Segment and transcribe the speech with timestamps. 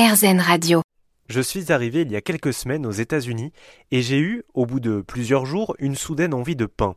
[0.00, 0.80] RZN Radio.
[1.28, 3.52] Je suis arrivé il y a quelques semaines aux États-Unis
[3.90, 6.94] et j'ai eu, au bout de plusieurs jours, une soudaine envie de pain.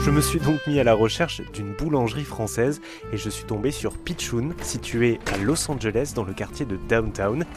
[0.00, 2.80] Je me suis donc mis à la recherche d'une boulangerie française
[3.12, 7.44] et je suis tombé sur Pitchoun, situé à Los Angeles dans le quartier de Downtown.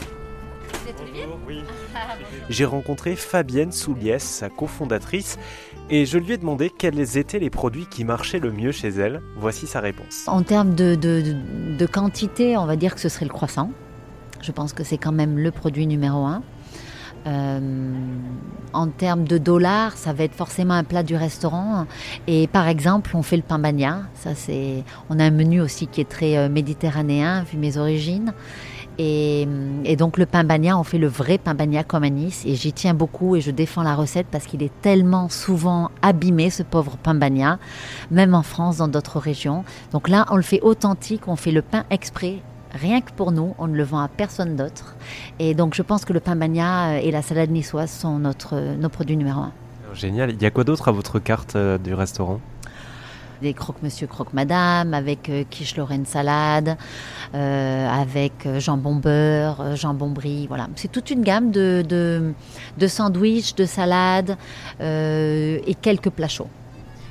[2.50, 5.38] J'ai rencontré Fabienne Souliès, sa cofondatrice,
[5.90, 9.22] et je lui ai demandé quels étaient les produits qui marchaient le mieux chez elle.
[9.38, 10.24] Voici sa réponse.
[10.28, 11.36] En termes de, de,
[11.78, 13.72] de quantité, on va dire que ce serait le croissant.
[14.42, 16.44] Je pense que c'est quand même le produit numéro un.
[17.26, 17.60] Euh,
[18.74, 21.86] en termes de dollars, ça va être forcément un plat du restaurant.
[22.28, 24.04] Et par exemple, on fait le pain bagna.
[24.14, 28.34] Ça, c'est, on a un menu aussi qui est très euh, méditerranéen, vu mes origines.
[29.00, 29.48] Et,
[29.98, 32.44] donc le pain bagna, on fait le vrai pain bagna comme à Nice.
[32.46, 36.50] Et j'y tiens beaucoup et je défends la recette parce qu'il est tellement souvent abîmé,
[36.50, 37.60] ce pauvre pain bagna,
[38.12, 39.64] même en France, dans d'autres régions.
[39.92, 42.40] Donc là, on le fait authentique, on fait le pain exprès
[42.74, 44.96] rien que pour nous, on ne le vend à personne d'autre.
[45.40, 48.90] Et donc je pense que le pain bagna et la salade niçoise sont notre, nos
[48.90, 49.52] produits numéro un.
[49.94, 50.32] Génial.
[50.32, 52.40] Il y a quoi d'autre à votre carte euh, du restaurant?
[53.42, 56.78] Des croque-monsieur, croque-madame, avec euh, quiche Lorraine salade,
[57.34, 60.68] euh, avec euh, jambon beurre, jambon brie, voilà.
[60.76, 62.34] C'est toute une gamme de, de,
[62.78, 64.38] de sandwichs, de salades
[64.80, 66.50] et quelques plats chauds.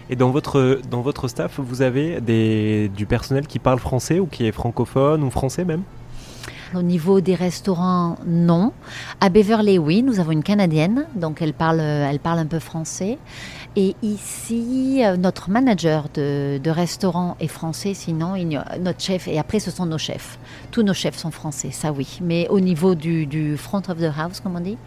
[0.09, 4.27] Et dans votre, dans votre staff, vous avez des, du personnel qui parle français ou
[4.27, 5.83] qui est francophone ou français même?
[6.77, 8.73] Au niveau des restaurants, non.
[9.21, 13.19] À Beverly, oui, nous avons une Canadienne, donc elle parle, un peu français.
[13.77, 18.35] Et ici, notre manager de, restaurant est français, sinon
[18.81, 20.39] notre chef, et après ce sont nos chefs.
[20.71, 22.19] Tous nos chefs sont français, ça oui.
[22.23, 24.79] Mais au niveau du, front of the house, comme on dit,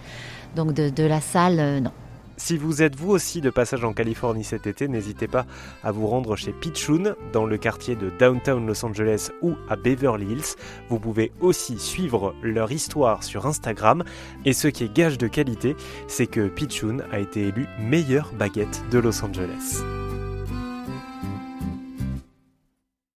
[0.55, 1.91] donc de, de la salle, euh, non.
[2.39, 5.45] Si vous êtes vous aussi de passage en Californie cet été, n'hésitez pas
[5.83, 10.25] à vous rendre chez Pitchoun dans le quartier de Downtown Los Angeles ou à Beverly
[10.25, 10.55] Hills.
[10.89, 14.05] Vous pouvez aussi suivre leur histoire sur Instagram
[14.45, 15.75] et ce qui est gage de qualité,
[16.07, 19.98] c'est que Pitchoun a été élu meilleure baguette de Los Angeles.